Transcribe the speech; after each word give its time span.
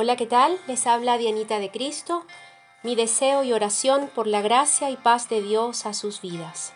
Hola, 0.00 0.14
¿qué 0.14 0.26
tal? 0.26 0.60
Les 0.68 0.86
habla 0.86 1.18
Dianita 1.18 1.58
de 1.58 1.72
Cristo. 1.72 2.24
Mi 2.84 2.94
deseo 2.94 3.42
y 3.42 3.52
oración 3.52 4.08
por 4.14 4.28
la 4.28 4.42
gracia 4.42 4.90
y 4.90 4.96
paz 4.96 5.28
de 5.28 5.42
Dios 5.42 5.86
a 5.86 5.92
sus 5.92 6.20
vidas. 6.20 6.72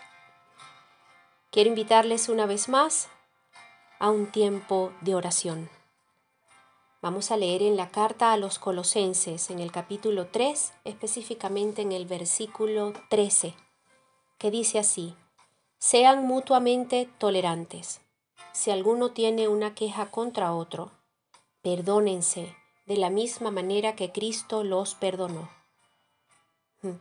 Quiero 1.49 1.69
invitarles 1.69 2.27
una 2.27 2.45
vez 2.47 2.67
más 2.67 3.07
a 3.97 4.09
un 4.09 4.29
tiempo 4.29 4.91
de 4.99 5.15
oración. 5.15 5.69
Vamos 7.01 7.31
a 7.31 7.37
leer 7.37 7.61
en 7.61 7.77
la 7.77 7.87
carta 7.87 8.33
a 8.33 8.37
los 8.37 8.59
colosenses, 8.59 9.49
en 9.51 9.59
el 9.59 9.71
capítulo 9.71 10.27
3, 10.27 10.73
específicamente 10.83 11.81
en 11.81 11.93
el 11.93 12.05
versículo 12.05 12.91
13, 13.09 13.53
que 14.37 14.51
dice 14.51 14.79
así, 14.79 15.15
sean 15.79 16.27
mutuamente 16.27 17.07
tolerantes. 17.19 18.01
Si 18.51 18.69
alguno 18.69 19.11
tiene 19.11 19.47
una 19.47 19.75
queja 19.75 20.11
contra 20.11 20.53
otro, 20.53 20.91
perdónense 21.61 22.53
de 22.85 22.97
la 22.97 23.09
misma 23.09 23.51
manera 23.51 23.95
que 23.95 24.11
Cristo 24.11 24.63
los 24.63 24.95
perdonó. 24.95 25.49
Hmm. 26.81 26.97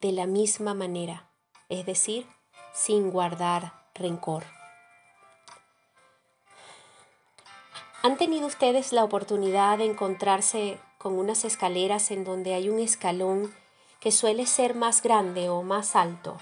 De 0.00 0.12
la 0.12 0.26
misma 0.26 0.74
manera, 0.74 1.28
es 1.68 1.84
decir, 1.84 2.26
sin 2.72 3.10
guardar 3.10 3.72
rencor. 3.94 4.44
¿Han 8.02 8.16
tenido 8.16 8.46
ustedes 8.46 8.92
la 8.92 9.04
oportunidad 9.04 9.76
de 9.78 9.84
encontrarse 9.84 10.78
con 10.96 11.18
unas 11.18 11.44
escaleras 11.44 12.10
en 12.10 12.24
donde 12.24 12.54
hay 12.54 12.70
un 12.70 12.78
escalón 12.78 13.54
que 14.00 14.10
suele 14.10 14.46
ser 14.46 14.74
más 14.74 15.02
grande 15.02 15.50
o 15.50 15.62
más 15.62 15.96
alto? 15.96 16.38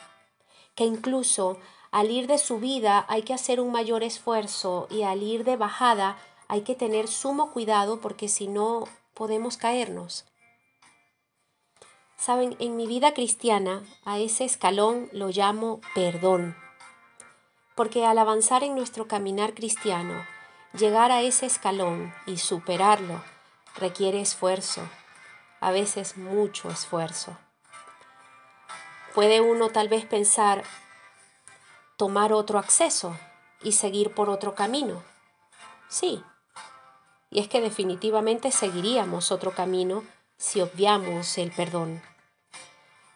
Que 0.76 0.84
incluso 0.84 1.58
al 1.90 2.10
ir 2.10 2.28
de 2.28 2.38
subida 2.38 3.04
hay 3.08 3.22
que 3.22 3.34
hacer 3.34 3.60
un 3.60 3.72
mayor 3.72 4.04
esfuerzo 4.04 4.86
y 4.88 5.02
al 5.02 5.22
ir 5.22 5.42
de 5.42 5.56
bajada 5.56 6.16
hay 6.48 6.62
que 6.62 6.74
tener 6.74 7.08
sumo 7.08 7.52
cuidado 7.52 8.00
porque 8.00 8.28
si 8.28 8.48
no 8.48 8.84
podemos 9.14 9.56
caernos. 9.56 10.24
Saben, 12.16 12.56
en 12.58 12.76
mi 12.76 12.86
vida 12.86 13.14
cristiana 13.14 13.84
a 14.04 14.18
ese 14.18 14.44
escalón 14.44 15.08
lo 15.12 15.28
llamo 15.28 15.80
perdón, 15.94 16.56
porque 17.76 18.04
al 18.04 18.18
avanzar 18.18 18.64
en 18.64 18.74
nuestro 18.74 19.06
caminar 19.06 19.54
cristiano, 19.54 20.26
llegar 20.72 21.12
a 21.12 21.22
ese 21.22 21.46
escalón 21.46 22.12
y 22.26 22.38
superarlo 22.38 23.22
requiere 23.76 24.20
esfuerzo, 24.20 24.82
a 25.60 25.70
veces 25.70 26.16
mucho 26.16 26.70
esfuerzo. 26.70 27.36
Puede 29.14 29.40
uno 29.40 29.68
tal 29.68 29.88
vez 29.88 30.04
pensar 30.06 30.64
tomar 31.96 32.32
otro 32.32 32.58
acceso 32.58 33.16
y 33.62 33.72
seguir 33.72 34.14
por 34.14 34.30
otro 34.30 34.54
camino. 34.54 35.02
Sí, 35.88 36.22
y 37.30 37.40
es 37.40 37.48
que 37.48 37.60
definitivamente 37.60 38.50
seguiríamos 38.50 39.30
otro 39.32 39.52
camino 39.52 40.04
si 40.36 40.60
obviamos 40.60 41.36
el 41.38 41.50
perdón. 41.50 42.02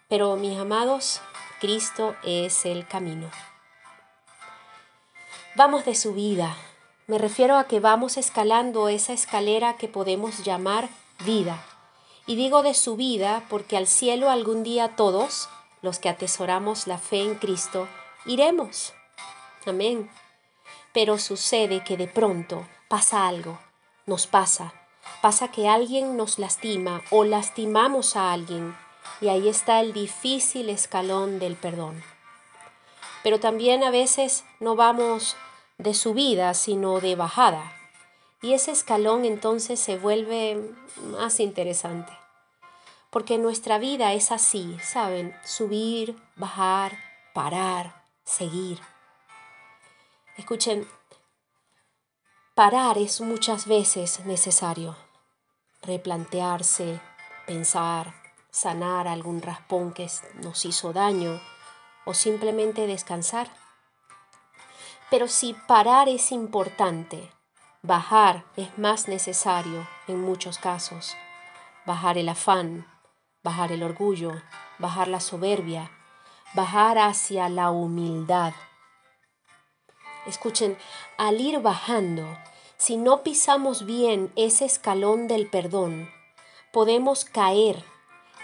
Pero 0.08 0.36
mis 0.36 0.58
amados, 0.58 1.20
Cristo 1.60 2.14
es 2.22 2.66
el 2.66 2.86
camino. 2.86 3.30
Vamos 5.54 5.84
de 5.84 5.94
subida. 5.94 6.56
Me 7.06 7.18
refiero 7.18 7.56
a 7.56 7.64
que 7.64 7.80
vamos 7.80 8.16
escalando 8.16 8.88
esa 8.88 9.12
escalera 9.12 9.76
que 9.76 9.88
podemos 9.88 10.44
llamar 10.44 10.88
vida. 11.24 11.64
Y 12.26 12.36
digo 12.36 12.62
de 12.62 12.74
subida 12.74 13.44
porque 13.48 13.76
al 13.76 13.86
cielo 13.86 14.30
algún 14.30 14.62
día 14.62 14.96
todos, 14.96 15.48
los 15.80 15.98
que 15.98 16.08
atesoramos 16.08 16.86
la 16.86 16.98
fe 16.98 17.22
en 17.22 17.34
Cristo, 17.36 17.88
iremos. 18.26 18.92
Amén. 19.66 20.10
Pero 20.92 21.18
sucede 21.18 21.82
que 21.82 21.96
de 21.96 22.06
pronto 22.06 22.66
pasa 22.88 23.26
algo 23.26 23.58
nos 24.06 24.26
pasa. 24.26 24.72
Pasa 25.20 25.48
que 25.48 25.68
alguien 25.68 26.16
nos 26.16 26.38
lastima 26.38 27.02
o 27.10 27.24
lastimamos 27.24 28.16
a 28.16 28.32
alguien 28.32 28.76
y 29.20 29.28
ahí 29.28 29.48
está 29.48 29.80
el 29.80 29.92
difícil 29.92 30.68
escalón 30.68 31.38
del 31.38 31.56
perdón. 31.56 32.02
Pero 33.22 33.40
también 33.40 33.84
a 33.84 33.90
veces 33.90 34.44
no 34.60 34.74
vamos 34.74 35.36
de 35.78 35.94
subida, 35.94 36.54
sino 36.54 37.00
de 37.00 37.14
bajada. 37.16 37.72
Y 38.40 38.54
ese 38.54 38.72
escalón 38.72 39.24
entonces 39.24 39.78
se 39.78 39.96
vuelve 39.96 40.74
más 40.96 41.38
interesante. 41.38 42.12
Porque 43.10 43.38
nuestra 43.38 43.78
vida 43.78 44.12
es 44.14 44.32
así, 44.32 44.76
¿saben? 44.82 45.36
Subir, 45.44 46.16
bajar, 46.34 46.98
parar, 47.32 48.02
seguir. 48.24 48.80
Escuchen, 50.36 50.88
Parar 52.54 52.98
es 52.98 53.22
muchas 53.22 53.66
veces 53.66 54.26
necesario. 54.26 54.94
Replantearse, 55.80 57.00
pensar, 57.46 58.12
sanar 58.50 59.08
algún 59.08 59.40
raspón 59.40 59.94
que 59.94 60.06
nos 60.34 60.66
hizo 60.66 60.92
daño 60.92 61.40
o 62.04 62.12
simplemente 62.12 62.86
descansar. 62.86 63.48
Pero 65.08 65.28
si 65.28 65.54
parar 65.66 66.10
es 66.10 66.30
importante, 66.30 67.32
bajar 67.80 68.44
es 68.56 68.76
más 68.76 69.08
necesario 69.08 69.88
en 70.06 70.20
muchos 70.20 70.58
casos. 70.58 71.16
Bajar 71.86 72.18
el 72.18 72.28
afán, 72.28 72.86
bajar 73.42 73.72
el 73.72 73.82
orgullo, 73.82 74.32
bajar 74.78 75.08
la 75.08 75.20
soberbia, 75.20 75.90
bajar 76.52 76.98
hacia 76.98 77.48
la 77.48 77.70
humildad 77.70 78.52
Escuchen, 80.26 80.78
al 81.18 81.40
ir 81.40 81.60
bajando, 81.60 82.38
si 82.76 82.96
no 82.96 83.22
pisamos 83.22 83.86
bien 83.86 84.32
ese 84.36 84.64
escalón 84.64 85.26
del 85.28 85.48
perdón, 85.48 86.10
podemos 86.72 87.24
caer, 87.24 87.84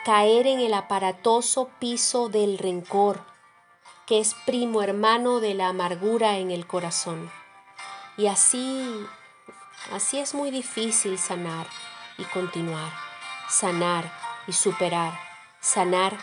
caer 0.04 0.46
en 0.46 0.60
el 0.60 0.74
aparatoso 0.74 1.70
piso 1.78 2.28
del 2.28 2.58
rencor, 2.58 3.24
que 4.06 4.18
es 4.18 4.34
primo 4.46 4.82
hermano 4.82 5.40
de 5.40 5.54
la 5.54 5.68
amargura 5.68 6.38
en 6.38 6.50
el 6.50 6.66
corazón. 6.66 7.30
Y 8.16 8.26
así, 8.26 9.06
así 9.92 10.18
es 10.18 10.34
muy 10.34 10.50
difícil 10.50 11.18
sanar 11.18 11.66
y 12.16 12.24
continuar, 12.24 12.92
sanar 13.48 14.10
y 14.46 14.52
superar, 14.52 15.18
sanar 15.60 16.16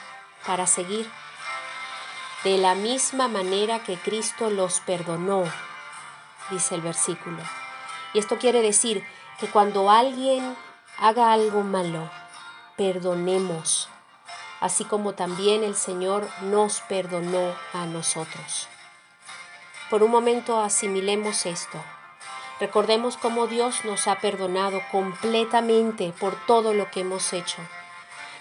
para 0.46 0.68
seguir 0.68 1.10
de 2.46 2.60
la 2.60 2.76
misma 2.76 3.28
manera 3.28 3.80
que 3.80 3.98
Cristo 3.98 4.52
los 4.52 4.80
perdonó, 4.82 5.46
dice 6.52 6.76
el 6.76 6.82
versículo. 6.82 7.42
Y 8.14 8.20
esto 8.20 8.38
quiere 8.38 8.62
decir 8.62 9.04
que 9.40 9.48
cuando 9.48 9.90
alguien 9.90 10.56
haga 11.00 11.34
algo 11.34 11.64
malo, 11.64 12.08
perdonemos, 12.78 13.90
así 14.62 14.86
como 14.86 15.14
también 15.14 15.64
el 15.64 15.76
Señor 15.76 16.30
nos 16.44 16.82
perdonó 16.82 17.56
a 17.74 17.88
nosotros. 17.88 18.68
Por 19.90 20.04
un 20.04 20.12
momento 20.12 20.62
asimilemos 20.62 21.48
esto. 21.48 21.84
Recordemos 22.60 23.18
cómo 23.18 23.48
Dios 23.48 23.84
nos 23.86 24.08
ha 24.08 24.20
perdonado 24.20 24.84
completamente 24.92 26.14
por 26.20 26.36
todo 26.46 26.76
lo 26.76 26.92
que 26.92 27.00
hemos 27.00 27.34
hecho 27.34 27.58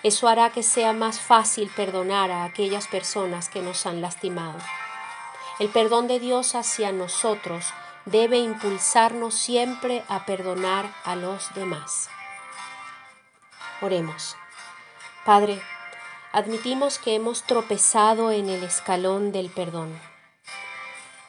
eso 0.05 0.29
hará 0.29 0.51
que 0.51 0.63
sea 0.63 0.93
más 0.93 1.19
fácil 1.19 1.71
perdonar 1.75 2.31
a 2.31 2.45
aquellas 2.45 2.87
personas 2.87 3.49
que 3.49 3.63
nos 3.63 3.87
han 3.87 4.03
lastimado. 4.03 4.59
El 5.59 5.71
perdón 5.71 6.09
de 6.09 6.21
Dios 6.21 6.55
hacia 6.55 6.93
nosotros 6.93 7.73
debe 8.05 8.37
impulsarnos 8.37 9.35
siempre 9.35 10.05
a 10.09 10.27
perdonar 10.27 10.93
a 11.05 11.17
los 11.17 11.55
demás. 11.55 12.11
Oremos. 13.81 14.37
Padre, 15.25 15.63
admitimos 16.33 16.99
que 16.99 17.15
hemos 17.15 17.45
tropezado 17.45 18.31
en 18.31 18.51
el 18.51 18.63
escalón 18.63 19.33
del 19.33 19.49
perdón. 19.49 19.99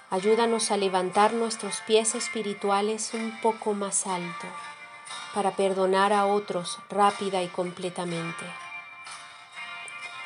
Ayúdanos 0.10 0.70
a 0.72 0.76
levantar 0.76 1.32
nuestros 1.32 1.80
pies 1.88 2.14
espirituales 2.14 3.14
un 3.14 3.40
poco 3.40 3.74
más 3.74 4.06
alto 4.06 4.48
para 5.34 5.52
perdonar 5.52 6.12
a 6.12 6.26
otros 6.26 6.78
rápida 6.90 7.42
y 7.42 7.48
completamente. 7.48 8.65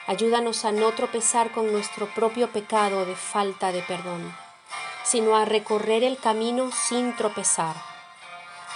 Ayúdanos 0.10 0.66
a 0.66 0.72
no 0.72 0.92
tropezar 0.94 1.52
con 1.52 1.72
nuestro 1.72 2.08
propio 2.08 2.52
pecado 2.52 3.06
de 3.06 3.16
falta 3.16 3.72
de 3.72 3.84
perdón, 3.84 4.36
sino 5.04 5.36
a 5.36 5.46
recorrer 5.46 6.04
el 6.04 6.18
camino 6.18 6.72
sin 6.72 7.16
tropezar. 7.16 7.76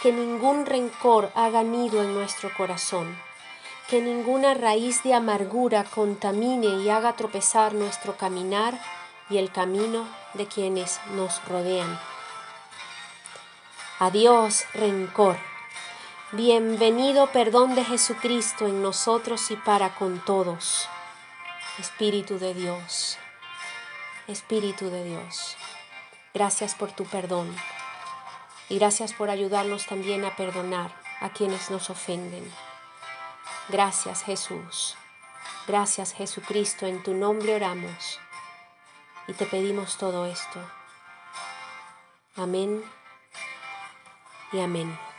Que 0.04 0.12
ningún 0.12 0.68
rencor 0.68 1.32
haga 1.34 1.64
nido 1.64 2.04
en 2.04 2.14
nuestro 2.14 2.54
corazón, 2.56 3.18
que 3.90 4.00
ninguna 4.00 4.54
raíz 4.54 5.02
de 5.02 5.16
amargura 5.16 5.86
contamine 5.86 6.68
y 6.84 6.92
haga 6.92 7.14
tropezar 7.14 7.74
nuestro 7.74 8.16
caminar 8.16 8.80
y 9.28 9.40
el 9.40 9.52
camino 9.52 10.06
de 10.36 10.46
quienes 10.46 11.00
nos 11.16 11.44
rodean. 11.46 12.00
Adiós, 13.98 14.66
rencor. 14.76 15.38
Bienvenido 16.32 17.26
perdón 17.32 17.74
de 17.74 17.84
Jesucristo 17.84 18.68
en 18.68 18.84
nosotros 18.84 19.50
y 19.50 19.56
para 19.56 19.96
con 19.96 20.20
todos. 20.20 20.90
Espíritu 21.80 22.38
de 22.38 22.54
Dios, 22.54 23.18
Espíritu 24.28 24.92
de 24.92 25.04
Dios, 25.06 25.58
gracias 26.32 26.76
por 26.76 26.92
tu 26.92 27.04
perdón 27.06 27.56
y 28.70 28.78
gracias 28.78 29.14
por 29.14 29.32
ayudarnos 29.32 29.88
también 29.88 30.24
a 30.24 30.36
perdonar 30.36 30.94
a 31.20 31.30
quienes 31.30 31.72
nos 31.72 31.90
ofenden. 31.90 32.48
Gracias 33.70 34.24
Jesús. 34.24 34.96
Gracias 35.68 36.14
Jesucristo. 36.14 36.86
En 36.86 37.02
tu 37.02 37.16
nombre 37.16 37.56
oramos 37.56 38.20
y 39.28 39.34
te 39.34 39.46
pedimos 39.48 39.98
todo 39.98 40.28
esto. 40.28 40.60
Amén 42.36 42.84
y 44.52 44.60
amén. 44.60 45.13